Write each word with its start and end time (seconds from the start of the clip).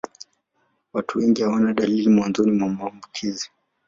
Watu 0.93 1.17
wengi 1.19 1.41
hawana 1.43 1.73
dalili 1.73 2.09
mwanzoni 2.09 2.51
mwa 2.51 2.69
maambukizi. 2.69 3.51